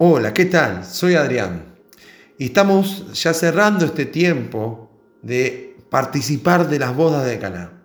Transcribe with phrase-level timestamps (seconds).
[0.00, 0.84] Hola, ¿qué tal?
[0.84, 1.74] Soy Adrián.
[2.38, 4.88] Y estamos ya cerrando este tiempo
[5.22, 7.82] de participar de las bodas de Caná.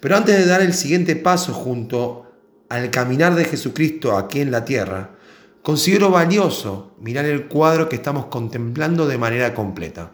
[0.00, 2.26] Pero antes de dar el siguiente paso junto
[2.68, 5.10] al caminar de Jesucristo aquí en la tierra,
[5.62, 10.10] considero valioso mirar el cuadro que estamos contemplando de manera completa.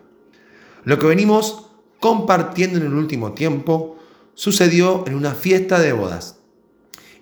[0.85, 3.97] Lo que venimos compartiendo en el último tiempo
[4.35, 6.41] sucedió en una fiesta de bodas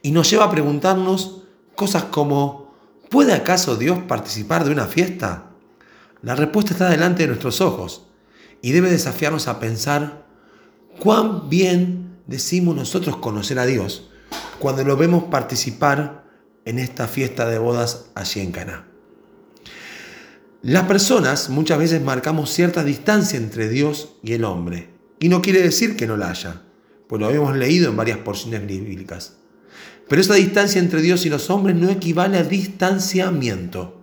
[0.03, 1.45] y nos lleva a preguntarnos
[1.77, 2.66] cosas como
[3.11, 5.51] ¿Puede acaso Dios participar de una fiesta?
[6.23, 8.07] La respuesta está delante de nuestros ojos
[8.63, 10.27] y debe desafiarnos a pensar
[10.99, 14.11] cuán bien decimos nosotros conocer a Dios
[14.59, 16.25] cuando lo vemos participar
[16.65, 18.87] en esta fiesta de bodas allí en Cana.
[20.63, 25.63] Las personas muchas veces marcamos cierta distancia entre Dios y el hombre, y no quiere
[25.63, 26.63] decir que no la haya,
[27.07, 29.37] pues lo hemos leído en varias porciones bíblicas.
[30.09, 34.01] Pero esa distancia entre Dios y los hombres no equivale a distanciamiento.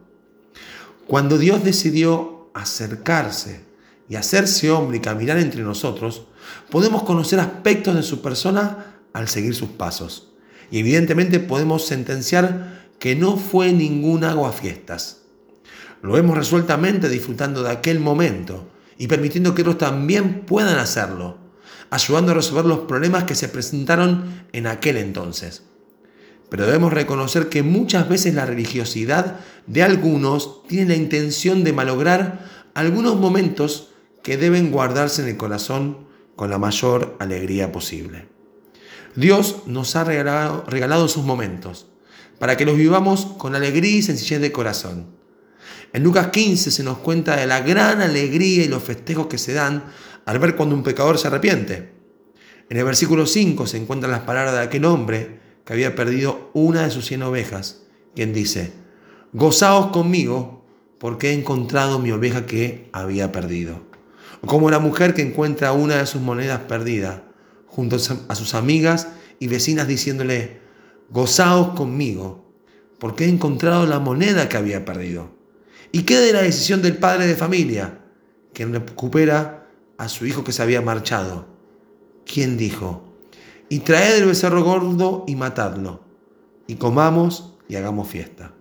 [1.08, 3.62] Cuando Dios decidió acercarse
[4.10, 6.28] y hacerse hombre y caminar entre nosotros,
[6.70, 10.30] podemos conocer aspectos de su persona al seguir sus pasos.
[10.72, 14.24] Y evidentemente podemos sentenciar que no fue ningún
[14.54, 15.22] fiestas.
[16.02, 18.68] Lo vemos resueltamente disfrutando de aquel momento
[18.98, 21.38] y permitiendo que otros también puedan hacerlo,
[21.90, 25.64] ayudando a resolver los problemas que se presentaron en aquel entonces.
[26.54, 32.48] Pero debemos reconocer que muchas veces la religiosidad de algunos tiene la intención de malograr
[32.76, 33.90] algunos momentos
[34.22, 38.28] que deben guardarse en el corazón con la mayor alegría posible.
[39.16, 41.88] Dios nos ha regalado, sus momentos
[42.38, 45.08] para que los vivamos con alegría y sencillez de corazón.
[45.92, 49.54] En Lucas 15 se nos cuenta de la gran alegría y los festejos que se
[49.54, 49.86] dan
[50.26, 51.94] al ver cuando un pecador se arrepiente.
[52.70, 56.84] En el versículo 5 se encuentran las palabras de aquel hombre que había perdido una
[56.84, 57.84] de sus cien ovejas,
[58.16, 58.74] quien dice,
[59.32, 60.66] gozaos conmigo
[61.00, 63.82] porque he encontrado mi oveja que había perdido.
[64.46, 67.24] Como la mujer que encuentra una de sus monedas perdida
[67.68, 69.08] junto a sus amigas
[69.40, 70.60] y vecinas diciéndole,
[71.10, 72.44] gozaos conmigo
[73.00, 75.32] porque he encontrado la moneda que había perdido.
[75.92, 78.00] ¿Y qué de la decisión del padre de familia,
[78.54, 79.68] quien recupera
[79.98, 81.48] a su hijo que se había marchado?
[82.26, 83.13] ¿Quién dijo?
[83.74, 86.04] Y traed el becerro gordo y matadlo,
[86.68, 88.54] y comamos y hagamos fiesta.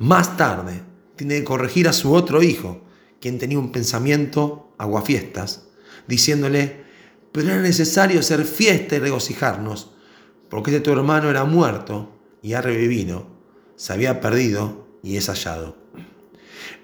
[0.00, 0.82] Más tarde,
[1.16, 2.82] tiene que corregir a su otro hijo,
[3.22, 5.62] quien tenía un pensamiento aguafiestas,
[6.08, 6.84] diciéndole,
[7.32, 9.92] pero era necesario hacer fiesta y regocijarnos,
[10.50, 12.12] porque este tu hermano era muerto
[12.42, 13.28] y ha revivido,
[13.76, 15.78] se había perdido y es hallado.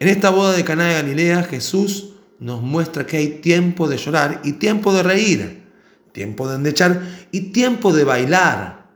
[0.01, 4.41] En esta boda de Caná de Galilea, Jesús nos muestra que hay tiempo de llorar
[4.45, 5.68] y tiempo de reír
[6.13, 8.91] tiempo de endechar y tiempo de bailar,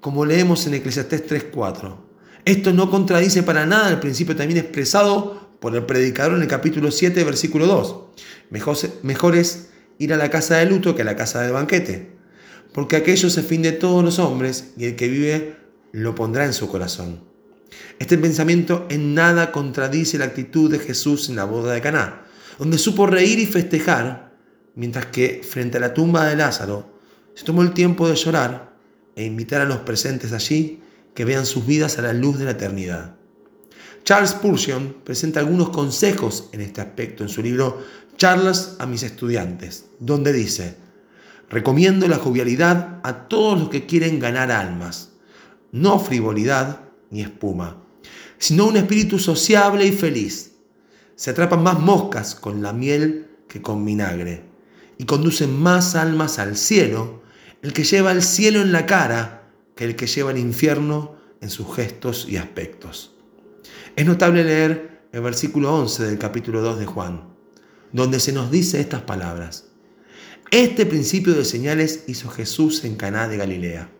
[0.00, 1.96] como leemos en Eclesiastés 3.4.
[2.44, 6.90] Esto no contradice para nada el principio también expresado por el predicador en el capítulo
[6.90, 7.96] 7, versículo 2.
[8.50, 12.12] Mejor, mejor es ir a la casa de luto que a la casa de banquete,
[12.72, 15.56] porque aquello es el fin de todos los hombres y el que vive
[15.92, 17.20] lo pondrá en su corazón.
[17.98, 22.24] Este pensamiento en nada contradice la actitud de Jesús en la boda de Caná,
[22.58, 24.27] donde supo reír y festejar
[24.74, 26.98] mientras que frente a la tumba de Lázaro
[27.34, 28.76] se tomó el tiempo de llorar
[29.14, 30.80] e invitar a los presentes allí
[31.14, 33.16] que vean sus vidas a la luz de la eternidad.
[34.04, 37.84] Charles Pursion presenta algunos consejos en este aspecto en su libro
[38.16, 40.76] Charlas a mis estudiantes, donde dice,
[41.48, 45.10] recomiendo la jovialidad a todos los que quieren ganar almas,
[45.72, 46.80] no frivolidad
[47.10, 47.82] ni espuma,
[48.38, 50.56] sino un espíritu sociable y feliz.
[51.14, 54.47] Se atrapan más moscas con la miel que con vinagre
[54.98, 57.22] y conduce más almas al cielo,
[57.62, 61.50] el que lleva el cielo en la cara que el que lleva el infierno en
[61.50, 63.14] sus gestos y aspectos.
[63.94, 67.28] Es notable leer el versículo 11 del capítulo 2 de Juan,
[67.92, 69.66] donde se nos dice estas palabras.
[70.50, 73.90] Este principio de señales hizo Jesús en Caná de Galilea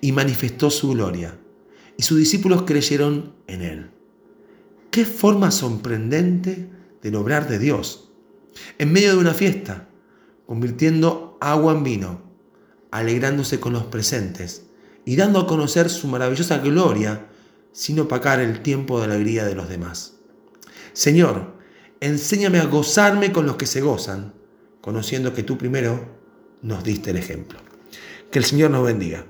[0.00, 1.38] y manifestó su gloria,
[1.96, 3.90] y sus discípulos creyeron en él.
[4.90, 6.68] Qué forma sorprendente
[7.02, 8.05] del obrar de Dios
[8.78, 9.88] en medio de una fiesta,
[10.46, 12.22] convirtiendo agua en vino,
[12.90, 14.66] alegrándose con los presentes
[15.04, 17.26] y dando a conocer su maravillosa gloria
[17.72, 20.14] sin opacar el tiempo de alegría de los demás.
[20.94, 21.54] Señor,
[22.00, 24.32] enséñame a gozarme con los que se gozan,
[24.80, 26.16] conociendo que tú primero
[26.62, 27.58] nos diste el ejemplo.
[28.30, 29.26] Que el Señor nos bendiga.